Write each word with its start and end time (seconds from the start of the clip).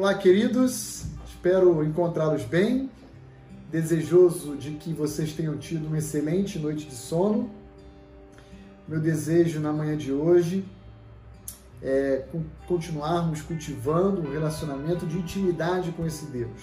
Olá, 0.00 0.14
queridos. 0.14 1.04
Espero 1.26 1.84
encontrá-los 1.84 2.42
bem. 2.44 2.88
Desejoso 3.70 4.56
de 4.56 4.70
que 4.70 4.94
vocês 4.94 5.34
tenham 5.34 5.58
tido 5.58 5.88
uma 5.88 5.98
excelente 5.98 6.58
noite 6.58 6.86
de 6.86 6.94
sono. 6.94 7.50
Meu 8.88 8.98
desejo 8.98 9.60
na 9.60 9.70
manhã 9.74 9.98
de 9.98 10.10
hoje 10.10 10.64
é 11.82 12.24
continuarmos 12.66 13.42
cultivando 13.42 14.22
um 14.22 14.32
relacionamento 14.32 15.04
de 15.04 15.18
intimidade 15.18 15.92
com 15.92 16.06
esse 16.06 16.24
Deus. 16.24 16.62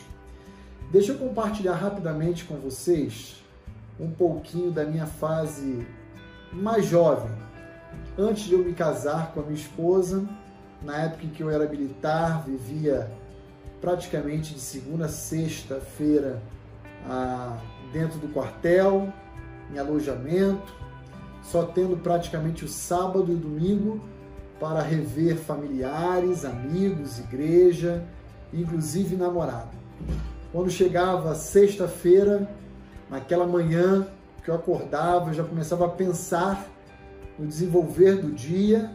Deixa 0.92 1.12
eu 1.12 1.20
compartilhar 1.20 1.76
rapidamente 1.76 2.44
com 2.44 2.56
vocês 2.56 3.36
um 4.00 4.10
pouquinho 4.10 4.72
da 4.72 4.84
minha 4.84 5.06
fase 5.06 5.86
mais 6.52 6.88
jovem, 6.88 7.32
antes 8.18 8.46
de 8.46 8.54
eu 8.54 8.66
me 8.66 8.74
casar 8.74 9.32
com 9.32 9.42
a 9.42 9.44
minha 9.44 9.54
esposa, 9.54 10.28
na 10.82 11.04
época 11.04 11.28
em 11.28 11.30
que 11.30 11.44
eu 11.44 11.52
era 11.52 11.70
militar, 11.70 12.44
vivia 12.44 13.08
praticamente 13.82 14.54
de 14.54 14.60
segunda 14.60 15.06
a 15.06 15.10
sexta-feira 15.10 16.42
ah, 17.08 17.58
dentro 17.92 18.20
do 18.20 18.28
quartel, 18.30 19.12
em 19.74 19.78
alojamento, 19.78 20.74
só 21.44 21.64
tendo 21.64 21.98
praticamente 21.98 22.66
o 22.66 22.68
sábado 22.68 23.32
e 23.32 23.36
o 23.36 23.38
domingo 23.38 24.02
para 24.60 24.82
rever 24.82 25.38
familiares, 25.38 26.44
amigos, 26.44 27.20
igreja, 27.20 28.04
inclusive 28.54 29.16
namorado. 29.16 29.70
Quando 30.52 30.70
chegava 30.70 31.36
sexta-feira, 31.36 32.50
naquela 33.10 33.46
manhã 33.46 34.08
que 34.44 34.50
eu 34.50 34.56
acordava, 34.56 35.30
eu 35.30 35.34
já 35.34 35.44
começava 35.44 35.86
a 35.86 35.90
pensar 35.90 36.68
no 37.38 37.46
desenvolver 37.46 38.16
do 38.16 38.32
dia 38.32 38.92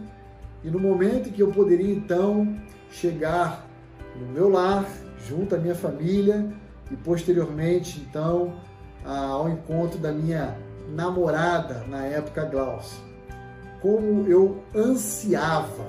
e 0.64 0.70
no 0.70 0.78
momento 0.78 1.28
em 1.28 1.32
que 1.32 1.42
eu 1.42 1.50
poderia 1.52 1.92
então 1.92 2.56
chegar 2.90 3.66
no 4.16 4.26
meu 4.32 4.48
lar, 4.48 4.86
junto 5.28 5.54
à 5.54 5.58
minha 5.58 5.74
família 5.74 6.52
e 6.90 6.96
posteriormente 6.96 8.00
então 8.00 8.54
ao 9.04 9.48
encontro 9.48 9.98
da 9.98 10.12
minha 10.12 10.56
namorada 10.94 11.84
na 11.88 12.04
época 12.04 12.44
Glaucia. 12.44 12.98
Como 13.80 14.26
eu 14.28 14.62
ansiava, 14.74 15.86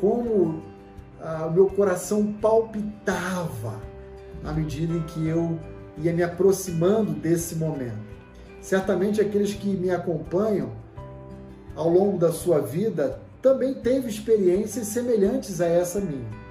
como 0.00 0.62
ah, 1.20 1.46
o 1.46 1.52
meu 1.52 1.66
coração 1.68 2.32
palpitava 2.32 3.80
à 4.44 4.52
medida 4.52 4.92
em 4.92 5.02
que 5.02 5.28
eu 5.28 5.58
ia 5.98 6.12
me 6.12 6.22
aproximando 6.22 7.12
desse 7.12 7.54
momento. 7.54 8.12
Certamente 8.60 9.20
aqueles 9.20 9.54
que 9.54 9.68
me 9.68 9.90
acompanham 9.90 10.72
ao 11.76 11.88
longo 11.88 12.18
da 12.18 12.32
sua 12.32 12.60
vida 12.60 13.20
também 13.40 13.74
teve 13.74 14.08
experiências 14.08 14.86
semelhantes 14.88 15.60
a 15.60 15.66
essa 15.66 16.00
minha. 16.00 16.41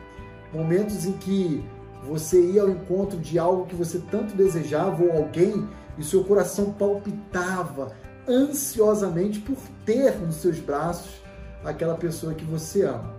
Momentos 0.54 1.06
em 1.06 1.14
que 1.14 1.64
você 2.04 2.42
ia 2.42 2.64
ao 2.64 2.70
encontro 2.70 3.18
de 3.18 3.38
algo 3.38 3.66
que 3.66 3.76
você 3.76 4.00
tanto 4.12 4.36
desejava 4.36 5.04
ou 5.04 5.12
alguém 5.12 5.68
e 5.98 6.04
seu 6.04 6.24
coração 6.24 6.74
palpitava 6.74 7.92
ansiosamente 8.28 9.40
por 9.40 9.58
ter 9.86 10.18
nos 10.20 10.36
seus 10.36 10.60
braços 10.60 11.22
aquela 11.64 11.96
pessoa 11.96 12.34
que 12.34 12.46
você 12.46 12.84
ama. 12.84 13.14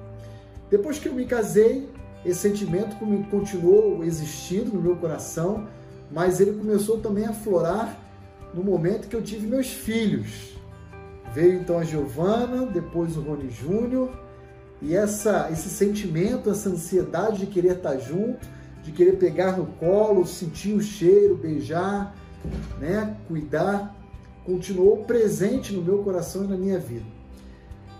Depois 0.70 0.98
que 0.98 1.08
eu 1.08 1.14
me 1.14 1.26
casei, 1.26 1.88
esse 2.24 2.40
sentimento 2.40 2.96
continuou 3.30 4.02
existindo 4.04 4.72
no 4.72 4.80
meu 4.80 4.96
coração, 4.96 5.68
mas 6.10 6.40
ele 6.40 6.52
começou 6.52 6.98
também 6.98 7.26
a 7.26 7.32
florar 7.32 7.98
no 8.54 8.62
momento 8.62 9.08
que 9.08 9.16
eu 9.16 9.22
tive 9.22 9.46
meus 9.46 9.68
filhos. 9.68 10.56
Veio 11.32 11.60
então 11.60 11.78
a 11.78 11.84
Giovana, 11.84 12.66
depois 12.66 13.16
o 13.16 13.22
Rony 13.22 13.50
Júnior, 13.50 14.10
e 14.82 14.96
essa, 14.96 15.48
esse 15.52 15.68
sentimento, 15.68 16.50
essa 16.50 16.68
ansiedade 16.68 17.38
de 17.38 17.46
querer 17.46 17.76
estar 17.76 17.96
junto, 17.98 18.44
de 18.82 18.90
querer 18.90 19.12
pegar 19.12 19.56
no 19.56 19.66
colo, 19.66 20.26
sentir 20.26 20.74
o 20.74 20.82
cheiro, 20.82 21.36
beijar, 21.36 22.12
né, 22.80 23.16
cuidar, 23.28 23.96
continuou 24.44 25.04
presente 25.04 25.72
no 25.72 25.82
meu 25.82 25.98
coração 25.98 26.44
e 26.44 26.48
na 26.48 26.56
minha 26.56 26.80
vida. 26.80 27.06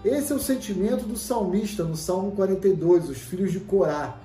Esse 0.04 0.32
é 0.32 0.34
o 0.34 0.40
sentimento 0.40 1.06
do 1.06 1.16
salmista 1.16 1.84
no 1.84 1.94
Salmo 1.94 2.32
42, 2.32 3.08
os 3.08 3.18
filhos 3.18 3.52
de 3.52 3.60
Corá, 3.60 4.18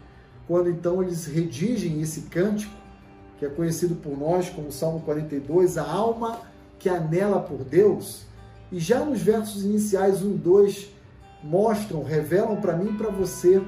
quando 0.48 0.68
então 0.68 1.04
eles 1.04 1.28
redigem 1.28 2.02
esse 2.02 2.22
cântico, 2.22 2.74
que 3.38 3.46
é 3.46 3.50
conhecido 3.50 3.94
por 3.94 4.18
nós 4.18 4.50
como 4.50 4.72
Salmo 4.72 5.02
42, 5.02 5.78
a 5.78 5.84
alma 5.84 6.40
que 6.80 6.90
anela 6.90 7.40
por 7.40 7.64
Deus. 7.64 8.24
E 8.72 8.80
já 8.80 9.06
nos 9.06 9.22
versos 9.22 9.64
iniciais 9.64 10.24
1 10.24 10.32
e 10.32 10.38
2 10.38 10.97
mostram, 11.44 12.04
revelam 12.04 12.56
para 12.58 12.76
mim 12.76 12.92
e 12.92 12.98
para 12.98 13.10
você 13.10 13.62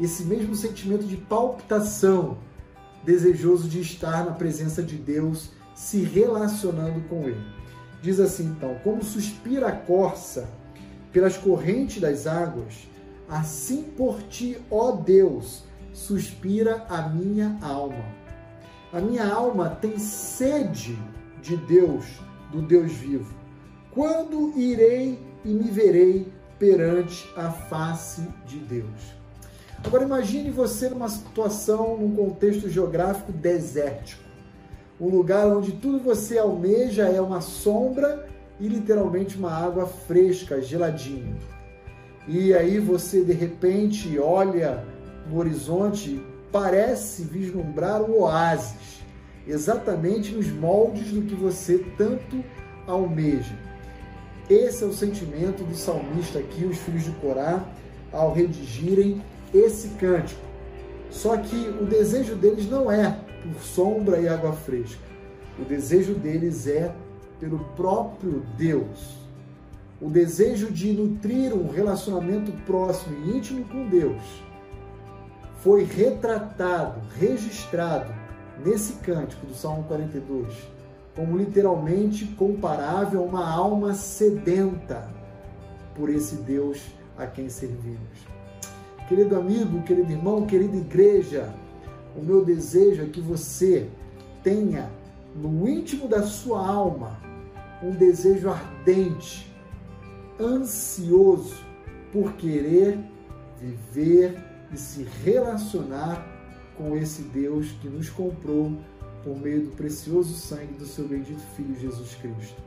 esse 0.00 0.24
mesmo 0.24 0.54
sentimento 0.54 1.04
de 1.04 1.16
palpitação, 1.16 2.38
desejoso 3.04 3.68
de 3.68 3.80
estar 3.80 4.24
na 4.24 4.32
presença 4.32 4.82
de 4.82 4.96
Deus, 4.96 5.50
se 5.74 6.02
relacionando 6.02 7.00
com 7.08 7.24
Ele. 7.24 7.44
Diz 8.00 8.20
assim 8.20 8.46
então: 8.46 8.76
Como 8.84 9.02
suspira 9.02 9.68
a 9.68 9.72
corça 9.72 10.48
pelas 11.12 11.36
correntes 11.36 12.00
das 12.00 12.26
águas, 12.26 12.88
assim 13.28 13.82
por 13.82 14.22
ti, 14.22 14.58
ó 14.70 14.92
Deus, 14.92 15.64
suspira 15.92 16.86
a 16.88 17.02
minha 17.08 17.58
alma. 17.60 18.04
A 18.92 19.00
minha 19.00 19.26
alma 19.26 19.70
tem 19.70 19.98
sede 19.98 20.98
de 21.42 21.56
Deus, 21.56 22.04
do 22.52 22.62
Deus 22.62 22.92
vivo. 22.92 23.34
Quando 23.90 24.56
irei 24.56 25.18
e 25.44 25.48
me 25.48 25.70
verei 25.70 26.32
perante 26.58 27.30
a 27.36 27.50
face 27.50 28.22
de 28.46 28.58
Deus? 28.58 29.18
Agora 29.84 30.04
imagine 30.04 30.50
você 30.50 30.88
numa 30.88 31.08
situação, 31.08 31.96
num 31.96 32.14
contexto 32.14 32.68
geográfico 32.68 33.30
desértico. 33.30 34.22
Um 35.00 35.08
lugar 35.08 35.46
onde 35.46 35.72
tudo 35.72 36.00
você 36.00 36.38
almeja 36.38 37.08
é 37.08 37.20
uma 37.20 37.40
sombra 37.40 38.28
e 38.58 38.66
literalmente 38.66 39.36
uma 39.36 39.52
água 39.52 39.86
fresca, 39.86 40.60
geladinha. 40.60 41.36
E 42.26 42.52
aí 42.52 42.78
você 42.80 43.22
de 43.22 43.32
repente 43.32 44.18
olha 44.18 44.84
no 45.30 45.38
horizonte, 45.38 46.20
parece 46.50 47.22
vislumbrar 47.22 48.02
um 48.02 48.22
oásis, 48.22 49.02
exatamente 49.46 50.32
nos 50.32 50.48
moldes 50.48 51.12
do 51.12 51.22
que 51.22 51.34
você 51.34 51.78
tanto 51.96 52.44
almeja. 52.86 53.67
Esse 54.48 54.82
é 54.82 54.86
o 54.86 54.92
sentimento 54.92 55.62
do 55.62 55.76
salmista 55.76 56.38
aqui, 56.38 56.64
os 56.64 56.78
filhos 56.78 57.04
de 57.04 57.10
Corá, 57.12 57.62
ao 58.10 58.32
redigirem 58.32 59.22
esse 59.52 59.88
cântico. 59.90 60.40
Só 61.10 61.36
que 61.36 61.56
o 61.80 61.84
desejo 61.84 62.34
deles 62.34 62.68
não 62.68 62.90
é 62.90 63.18
por 63.42 63.60
sombra 63.62 64.18
e 64.18 64.28
água 64.28 64.52
fresca. 64.52 65.00
O 65.58 65.64
desejo 65.64 66.14
deles 66.14 66.66
é 66.66 66.94
pelo 67.38 67.58
próprio 67.76 68.42
Deus. 68.56 69.16
O 70.00 70.08
desejo 70.08 70.70
de 70.70 70.92
nutrir 70.92 71.52
um 71.52 71.70
relacionamento 71.70 72.52
próximo 72.64 73.16
e 73.26 73.36
íntimo 73.36 73.64
com 73.64 73.88
Deus 73.88 74.22
foi 75.62 75.82
retratado, 75.84 77.00
registrado 77.18 78.14
nesse 78.64 78.94
cântico 78.94 79.44
do 79.44 79.54
Salmo 79.54 79.84
42, 79.84 80.46
como 81.18 81.36
literalmente 81.36 82.26
comparável 82.26 83.20
a 83.20 83.24
uma 83.24 83.52
alma 83.52 83.92
sedenta 83.92 85.10
por 85.92 86.08
esse 86.08 86.36
Deus 86.36 86.80
a 87.16 87.26
quem 87.26 87.48
servimos. 87.48 88.20
Querido 89.08 89.34
amigo, 89.34 89.82
querido 89.82 90.12
irmão, 90.12 90.46
querida 90.46 90.76
igreja, 90.76 91.52
o 92.16 92.22
meu 92.22 92.44
desejo 92.44 93.02
é 93.02 93.06
que 93.06 93.20
você 93.20 93.88
tenha 94.44 94.92
no 95.34 95.68
íntimo 95.68 96.06
da 96.06 96.22
sua 96.22 96.64
alma 96.64 97.18
um 97.82 97.90
desejo 97.90 98.48
ardente, 98.48 99.52
ansioso 100.40 101.56
por 102.12 102.34
querer 102.34 102.96
viver 103.60 104.38
e 104.72 104.76
se 104.76 105.02
relacionar 105.24 106.24
com 106.76 106.96
esse 106.96 107.22
Deus 107.22 107.72
que 107.82 107.88
nos 107.88 108.08
comprou 108.08 108.78
por 109.22 109.36
meio 109.36 109.66
do 109.66 109.70
precioso 109.70 110.34
sangue 110.34 110.74
do 110.74 110.86
seu 110.86 111.06
bendito 111.06 111.40
Filho 111.56 111.78
Jesus 111.78 112.14
Cristo. 112.14 112.60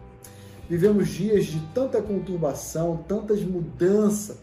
Vivemos 0.69 1.09
dias 1.09 1.45
de 1.45 1.59
tanta 1.73 2.01
conturbação, 2.01 3.03
tantas 3.07 3.43
mudanças. 3.43 4.37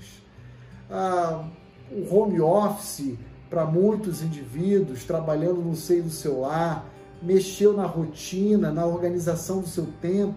Ah, 0.91 1.49
o 1.91 2.15
home 2.15 2.41
office 2.41 3.17
para 3.49 3.65
muitos 3.65 4.23
indivíduos 4.23 5.05
trabalhando 5.05 5.63
no 5.63 5.75
seio 5.75 6.03
do 6.03 6.11
seu 6.11 6.41
lar, 6.41 6.87
mexeu 7.23 7.73
na 7.73 7.87
rotina, 7.87 8.71
na 8.71 8.85
organização 8.85 9.61
do 9.61 9.69
seu 9.69 9.87
tempo, 10.01 10.35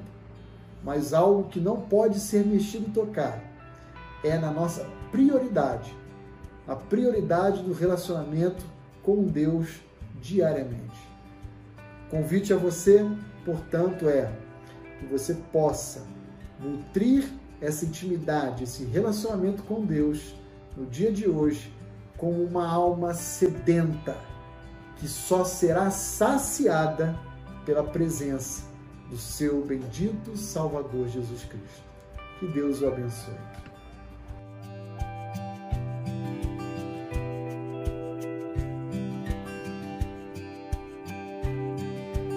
mas 0.83 1.13
algo 1.13 1.49
que 1.49 1.59
não 1.59 1.81
pode 1.81 2.19
ser 2.19 2.45
mexido 2.45 2.87
e 2.87 2.91
tocado 2.91 3.41
é 4.23 4.37
na 4.37 4.51
nossa 4.51 4.87
prioridade, 5.11 5.95
a 6.67 6.75
prioridade 6.75 7.63
do 7.63 7.73
relacionamento 7.73 8.63
com 9.03 9.23
Deus 9.23 9.81
diariamente. 10.21 11.10
Convite 12.11 12.53
a 12.53 12.57
você, 12.57 13.09
portanto, 13.45 14.09
é 14.09 14.29
que 14.99 15.05
você 15.05 15.33
possa 15.33 16.05
nutrir 16.59 17.23
essa 17.61 17.85
intimidade, 17.85 18.65
esse 18.65 18.83
relacionamento 18.83 19.63
com 19.63 19.85
Deus 19.85 20.35
no 20.75 20.85
dia 20.85 21.09
de 21.09 21.29
hoje, 21.29 21.73
como 22.17 22.43
uma 22.43 22.67
alma 22.67 23.13
sedenta 23.13 24.17
que 24.97 25.07
só 25.07 25.45
será 25.45 25.89
saciada 25.89 27.17
pela 27.65 27.83
presença 27.83 28.65
do 29.09 29.17
seu 29.17 29.63
bendito 29.63 30.35
Salvador 30.35 31.07
Jesus 31.07 31.45
Cristo. 31.45 31.83
Que 32.39 32.47
Deus 32.47 32.81
o 32.81 32.87
abençoe. 32.87 33.33